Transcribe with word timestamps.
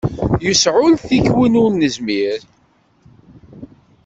Yesɛullet-ik 0.45 1.27
win 1.35 1.59
ur 1.63 1.71
nezmir. 1.73 2.39